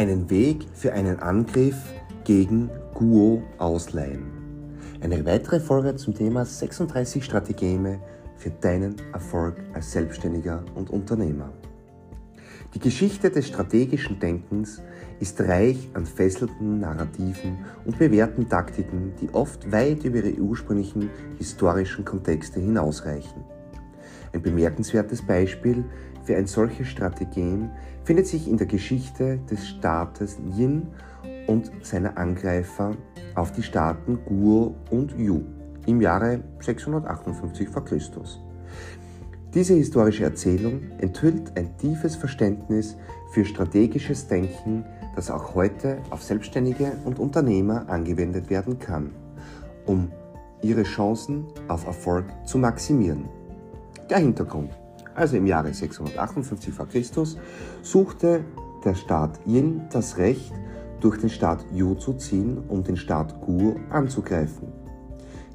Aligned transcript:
einen 0.00 0.30
Weg 0.30 0.66
für 0.72 0.94
einen 0.94 1.18
Angriff 1.18 1.76
gegen 2.24 2.70
Guo 2.94 3.42
ausleihen. 3.58 4.22
Eine 5.02 5.26
weitere 5.26 5.60
Folge 5.60 5.94
zum 5.96 6.14
Thema 6.14 6.46
36 6.46 7.22
Strategeme 7.22 8.00
für 8.38 8.48
deinen 8.48 8.96
Erfolg 9.12 9.56
als 9.74 9.92
Selbstständiger 9.92 10.64
und 10.74 10.88
Unternehmer. 10.88 11.52
Die 12.72 12.78
Geschichte 12.78 13.28
des 13.28 13.48
strategischen 13.48 14.18
Denkens 14.18 14.80
ist 15.18 15.38
reich 15.42 15.90
an 15.92 16.06
fesselnden 16.06 16.80
Narrativen 16.80 17.58
und 17.84 17.98
bewährten 17.98 18.48
Taktiken, 18.48 19.12
die 19.20 19.28
oft 19.34 19.70
weit 19.70 20.04
über 20.04 20.24
ihre 20.24 20.40
ursprünglichen 20.40 21.10
historischen 21.36 22.06
Kontexte 22.06 22.58
hinausreichen. 22.58 23.44
Ein 24.32 24.40
bemerkenswertes 24.40 25.20
Beispiel 25.20 25.84
für 26.30 26.36
ein 26.36 26.46
solches 26.46 26.86
Strategem 26.86 27.70
findet 28.04 28.28
sich 28.28 28.46
in 28.46 28.56
der 28.56 28.68
Geschichte 28.68 29.40
des 29.50 29.66
Staates 29.66 30.38
Yin 30.56 30.86
und 31.48 31.72
seiner 31.82 32.16
Angreifer 32.16 32.96
auf 33.34 33.50
die 33.50 33.64
Staaten 33.64 34.20
Guo 34.26 34.76
und 34.92 35.10
Yu 35.18 35.40
im 35.86 36.00
Jahre 36.00 36.44
658 36.60 37.68
v. 37.68 37.80
Chr. 37.80 37.98
Diese 39.54 39.74
historische 39.74 40.22
Erzählung 40.22 40.82
enthüllt 40.98 41.58
ein 41.58 41.76
tiefes 41.78 42.14
Verständnis 42.14 42.96
für 43.32 43.44
strategisches 43.44 44.28
Denken, 44.28 44.84
das 45.16 45.32
auch 45.32 45.56
heute 45.56 45.98
auf 46.10 46.22
Selbstständige 46.22 46.92
und 47.04 47.18
Unternehmer 47.18 47.88
angewendet 47.88 48.50
werden 48.50 48.78
kann, 48.78 49.10
um 49.84 50.12
ihre 50.62 50.84
Chancen 50.84 51.46
auf 51.66 51.88
Erfolg 51.88 52.26
zu 52.44 52.56
maximieren. 52.56 53.28
Der 54.08 54.18
Hintergrund. 54.18 54.79
Also 55.20 55.36
im 55.36 55.46
Jahre 55.46 55.74
658 55.74 56.72
v. 56.72 56.86
Chr. 56.86 57.26
suchte 57.82 58.42
der 58.86 58.94
Staat 58.94 59.38
Yin 59.46 59.82
das 59.92 60.16
Recht, 60.16 60.50
durch 61.00 61.18
den 61.18 61.28
Staat 61.28 61.62
Yu 61.74 61.94
zu 61.94 62.14
ziehen, 62.14 62.56
um 62.68 62.82
den 62.82 62.96
Staat 62.96 63.38
Gu 63.42 63.74
anzugreifen. 63.90 64.68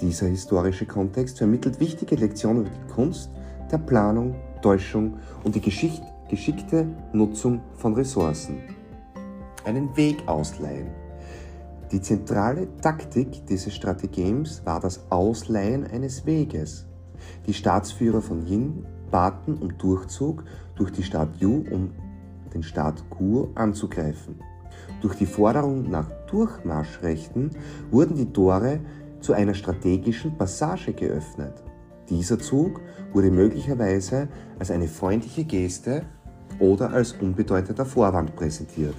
Dieser 0.00 0.28
historische 0.28 0.86
Kontext 0.86 1.38
vermittelt 1.38 1.80
wichtige 1.80 2.14
Lektionen 2.14 2.66
über 2.66 2.70
die 2.70 2.92
Kunst 2.92 3.30
der 3.72 3.78
Planung, 3.78 4.36
Täuschung 4.62 5.14
und 5.42 5.56
die 5.56 5.60
Geschicht 5.60 6.04
geschickte 6.30 6.86
Nutzung 7.12 7.60
von 7.74 7.94
Ressourcen. 7.94 8.60
Einen 9.64 9.96
Weg 9.96 10.22
ausleihen. 10.28 10.86
Die 11.90 12.00
zentrale 12.00 12.68
Taktik 12.80 13.44
dieses 13.48 13.74
Strategems 13.74 14.64
war 14.64 14.78
das 14.78 15.10
Ausleihen 15.10 15.84
eines 15.84 16.26
Weges. 16.26 16.86
Die 17.48 17.54
Staatsführer 17.54 18.22
von 18.22 18.46
Yin 18.46 18.86
baten 19.10 19.56
um 19.58 19.76
Durchzug 19.78 20.44
durch 20.76 20.90
die 20.92 21.02
Stadt 21.02 21.28
Yu, 21.38 21.64
um 21.70 21.90
den 22.54 22.62
Staat 22.62 23.02
Gur 23.10 23.50
anzugreifen. 23.54 24.36
Durch 25.00 25.16
die 25.16 25.26
Forderung 25.26 25.90
nach 25.90 26.10
Durchmarschrechten 26.30 27.50
wurden 27.90 28.16
die 28.16 28.32
Tore 28.32 28.80
zu 29.20 29.32
einer 29.32 29.54
strategischen 29.54 30.36
Passage 30.36 30.92
geöffnet. 30.92 31.62
Dieser 32.08 32.38
Zug 32.38 32.80
wurde 33.12 33.30
möglicherweise 33.30 34.28
als 34.58 34.70
eine 34.70 34.88
freundliche 34.88 35.44
Geste 35.44 36.02
oder 36.58 36.90
als 36.90 37.12
unbedeutender 37.12 37.84
Vorwand 37.84 38.34
präsentiert. 38.34 38.96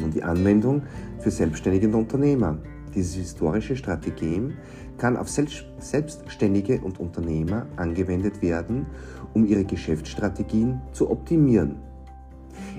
Nun 0.00 0.10
die 0.10 0.22
Anwendung 0.22 0.82
für 1.18 1.30
Selbstständige 1.30 1.94
Unternehmer. 1.94 2.58
Dieses 2.94 3.14
historische 3.14 3.76
Strategem 3.76 4.54
kann 4.96 5.16
auf 5.16 5.28
Selbstständige 5.28 6.80
und 6.80 6.98
Unternehmer 6.98 7.66
angewendet 7.76 8.42
werden, 8.42 8.86
um 9.34 9.46
ihre 9.46 9.64
Geschäftsstrategien 9.64 10.80
zu 10.92 11.10
optimieren. 11.10 11.76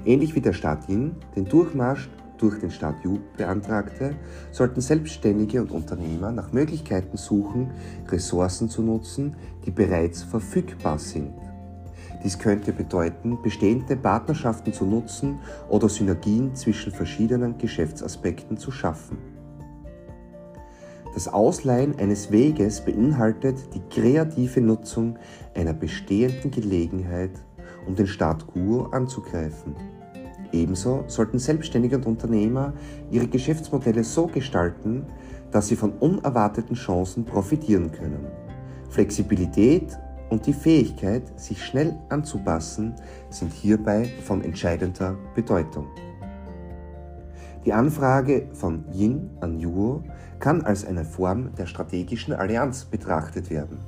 Ähnlich 0.05 0.35
wie 0.35 0.41
der 0.41 0.53
Staat 0.53 0.89
Yin 0.89 1.15
den 1.35 1.45
Durchmarsch 1.45 2.09
durch 2.37 2.59
den 2.59 2.71
Staat 2.71 3.03
Yu 3.03 3.19
beantragte, 3.37 4.15
sollten 4.51 4.81
Selbstständige 4.81 5.61
und 5.61 5.71
Unternehmer 5.71 6.31
nach 6.31 6.53
Möglichkeiten 6.53 7.17
suchen, 7.17 7.71
Ressourcen 8.07 8.69
zu 8.69 8.81
nutzen, 8.81 9.35
die 9.65 9.71
bereits 9.71 10.23
verfügbar 10.23 10.99
sind. 10.99 11.33
Dies 12.23 12.39
könnte 12.39 12.73
bedeuten, 12.73 13.41
bestehende 13.41 13.95
Partnerschaften 13.95 14.73
zu 14.73 14.85
nutzen 14.85 15.39
oder 15.69 15.87
Synergien 15.87 16.55
zwischen 16.55 16.91
verschiedenen 16.91 17.57
Geschäftsaspekten 17.57 18.57
zu 18.57 18.71
schaffen. 18.71 19.17
Das 21.13 21.27
Ausleihen 21.27 21.97
eines 21.97 22.31
Weges 22.31 22.81
beinhaltet 22.81 23.73
die 23.73 23.81
kreative 23.89 24.61
Nutzung 24.61 25.17
einer 25.55 25.73
bestehenden 25.73 26.51
Gelegenheit, 26.51 27.31
um 27.87 27.95
den 27.95 28.07
Staat 28.07 28.45
quo 28.47 28.83
anzugreifen. 28.91 29.75
Ebenso 30.51 31.03
sollten 31.07 31.39
Selbstständige 31.39 31.97
und 31.97 32.05
Unternehmer 32.05 32.73
ihre 33.11 33.27
Geschäftsmodelle 33.27 34.03
so 34.03 34.27
gestalten, 34.27 35.05
dass 35.51 35.67
sie 35.67 35.75
von 35.75 35.93
unerwarteten 35.93 36.75
Chancen 36.75 37.25
profitieren 37.25 37.91
können. 37.91 38.27
Flexibilität 38.89 39.97
und 40.29 40.45
die 40.45 40.53
Fähigkeit, 40.53 41.39
sich 41.39 41.63
schnell 41.63 41.97
anzupassen, 42.09 42.95
sind 43.29 43.51
hierbei 43.51 44.09
von 44.23 44.43
entscheidender 44.43 45.15
Bedeutung. 45.35 45.87
Die 47.65 47.73
Anfrage 47.73 48.47
von 48.53 48.85
Yin 48.93 49.29
an 49.41 49.59
Yuo 49.59 50.01
kann 50.39 50.61
als 50.61 50.85
eine 50.85 51.03
Form 51.03 51.53
der 51.55 51.65
strategischen 51.65 52.33
Allianz 52.33 52.85
betrachtet 52.85 53.49
werden. 53.49 53.79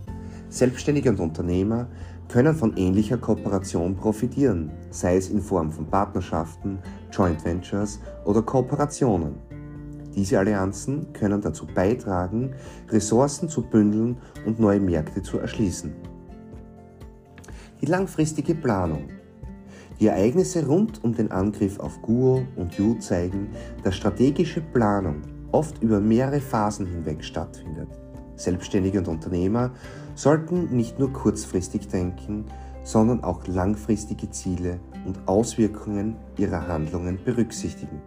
Selbstständige 0.50 1.10
und 1.10 1.22
Unternehmer 1.22 1.88
können 2.28 2.54
von 2.54 2.76
ähnlicher 2.76 3.18
Kooperation 3.18 3.96
profitieren, 3.96 4.72
sei 4.90 5.16
es 5.16 5.30
in 5.30 5.42
Form 5.42 5.72
von 5.72 5.86
Partnerschaften, 5.86 6.80
Joint 7.12 7.44
Ventures 7.46 8.00
oder 8.26 8.42
Kooperationen. 8.42 9.36
Diese 10.16 10.40
Allianzen 10.40 11.14
können 11.14 11.42
dazu 11.42 11.66
beitragen, 11.66 12.54
Ressourcen 12.90 13.48
zu 13.48 13.62
bündeln 13.62 14.18
und 14.46 14.60
neue 14.60 14.82
Märkte 14.82 15.22
zu 15.22 15.40
erschließen. 15.40 15.94
Die 17.80 17.86
langfristige 17.86 18.54
Planung. 18.54 19.10
Die 20.02 20.08
Ereignisse 20.08 20.66
rund 20.66 21.04
um 21.04 21.14
den 21.14 21.32
Angriff 21.32 21.80
auf 21.80 22.02
Guo 22.02 22.42
und 22.56 22.74
Yu 22.74 22.96
zeigen, 22.96 23.50
dass 23.84 23.96
strategische 23.96 24.60
Planung 24.60 25.22
oft 25.52 25.84
über 25.84 26.00
mehrere 26.00 26.42
Phasen 26.42 26.88
hinweg 26.88 27.24
stattfindet. 27.24 27.88
Selbstständige 28.36 28.98
und 28.98 29.08
Unternehmer 29.08 29.70
sollten 30.16 30.76
nicht 30.76 30.98
nur 30.98 31.14
kurzfristig 31.14 31.88
denken, 31.88 32.46
sondern 32.84 33.24
auch 33.24 33.46
langfristige 33.46 34.28
Ziele 34.32 34.80
und 35.06 35.20
Auswirkungen 35.28 36.16
ihrer 36.36 36.68
Handlungen 36.68 37.20
berücksichtigen. 37.24 38.02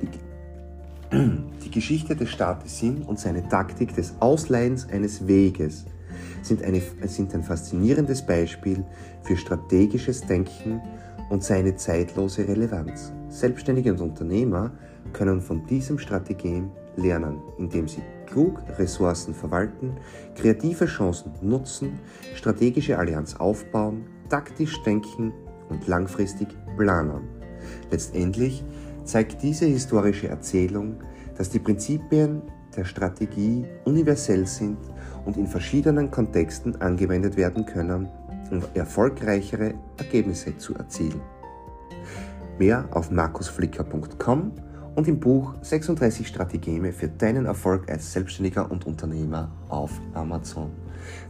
Die, 0.00 1.18
die 1.62 1.70
Geschichte 1.70 2.16
des 2.16 2.30
Staates 2.30 2.78
Sinn 2.78 3.02
und 3.02 3.18
seine 3.18 3.46
Taktik 3.46 3.94
des 3.94 4.14
Ausleihens 4.20 4.88
eines 4.88 5.26
Weges 5.26 5.84
sind, 6.42 6.62
eine, 6.62 6.80
sind 7.04 7.34
ein 7.34 7.42
faszinierendes 7.42 8.24
Beispiel 8.24 8.84
für 9.22 9.36
strategisches 9.36 10.22
Denken 10.22 10.80
und 11.30 11.44
seine 11.44 11.76
zeitlose 11.76 12.46
Relevanz. 12.46 13.12
Selbstständige 13.28 13.92
und 13.92 14.00
Unternehmer 14.00 14.72
können 15.12 15.40
von 15.40 15.66
diesem 15.66 15.98
Strategien 15.98 16.70
lernen, 16.96 17.40
indem 17.58 17.88
sie 17.88 18.02
klug 18.26 18.62
Ressourcen 18.78 19.34
verwalten, 19.34 19.96
kreative 20.34 20.86
Chancen 20.86 21.32
nutzen, 21.40 21.98
strategische 22.34 22.98
Allianz 22.98 23.36
aufbauen, 23.36 24.06
taktisch 24.28 24.82
denken 24.82 25.32
und 25.68 25.86
langfristig 25.86 26.48
planen. 26.76 27.28
Letztendlich 27.90 28.64
zeigt 29.04 29.42
diese 29.42 29.66
historische 29.66 30.28
Erzählung, 30.28 30.96
dass 31.36 31.50
die 31.50 31.58
Prinzipien 31.58 32.42
der 32.80 32.86
Strategie 32.86 33.66
universell 33.84 34.46
sind 34.46 34.78
und 35.26 35.36
in 35.36 35.46
verschiedenen 35.46 36.10
Kontexten 36.10 36.80
angewendet 36.80 37.36
werden 37.36 37.66
können, 37.66 38.08
um 38.50 38.62
erfolgreichere 38.72 39.74
Ergebnisse 39.98 40.56
zu 40.56 40.74
erzielen. 40.74 41.20
Mehr 42.58 42.88
auf 42.92 43.10
markusflicker.com 43.10 44.52
und 44.94 45.08
im 45.08 45.20
Buch 45.20 45.54
36 45.60 46.26
Strategeme 46.26 46.92
für 46.92 47.08
deinen 47.08 47.44
Erfolg 47.44 47.90
als 47.90 48.12
Selbstständiger 48.12 48.70
und 48.70 48.86
Unternehmer 48.86 49.50
auf 49.68 49.92
Amazon. 50.14 50.70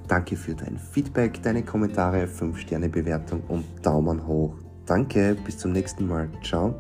Danke 0.07 0.37
für 0.37 0.55
dein 0.55 0.79
Feedback, 0.79 1.43
deine 1.43 1.65
Kommentare, 1.65 2.27
5-Sterne-Bewertung 2.27 3.43
und 3.49 3.65
Daumen 3.83 4.25
hoch. 4.25 4.55
Danke, 4.87 5.37
bis 5.45 5.59
zum 5.59 5.73
nächsten 5.73 6.07
Mal. 6.07 6.29
Ciao. 6.45 6.75